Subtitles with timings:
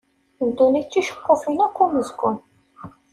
[0.57, 2.37] Dunnit d ticeqqufin akk n umezgun.